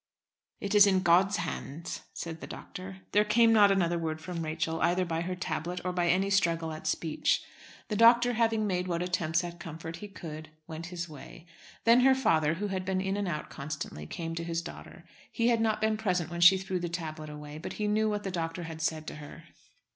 "It 0.59 0.73
is 0.73 0.87
in 0.87 1.01
God's 1.01 1.37
hands," 1.37 2.01
said 2.11 2.41
the 2.41 2.47
doctor. 2.47 3.01
There 3.11 3.23
came 3.23 3.53
not 3.53 3.69
another 3.69 3.99
word 3.99 4.19
from 4.19 4.41
Rachel, 4.43 4.81
either 4.81 5.05
by 5.05 5.21
her 5.21 5.35
tablet 5.35 5.79
or 5.85 5.93
by 5.93 6.07
any 6.09 6.31
struggle 6.31 6.71
at 6.71 6.87
speech. 6.87 7.43
The 7.87 7.95
doctor, 7.95 8.33
having 8.33 8.65
made 8.65 8.87
what 8.87 9.03
attempts 9.03 9.43
at 9.43 9.59
comfort 9.59 9.97
he 9.97 10.07
could, 10.07 10.49
went 10.65 10.87
his 10.87 11.07
way. 11.07 11.45
Then 11.83 11.99
her 11.99 12.15
father, 12.15 12.55
who 12.55 12.69
had 12.69 12.83
been 12.83 12.99
in 12.99 13.15
and 13.15 13.27
out 13.27 13.51
constantly, 13.51 14.07
came 14.07 14.33
to 14.33 14.43
his 14.43 14.63
daughter. 14.63 15.03
He 15.31 15.49
had 15.49 15.61
not 15.61 15.79
been 15.79 15.97
present 15.97 16.31
when 16.31 16.41
she 16.41 16.57
threw 16.57 16.79
the 16.79 16.89
tablet 16.89 17.29
away, 17.29 17.59
but 17.59 17.73
he 17.73 17.87
knew 17.87 18.09
what 18.09 18.23
the 18.23 18.31
doctor 18.31 18.63
had 18.63 18.81
said 18.81 19.05
to 19.05 19.15
her. 19.17 19.43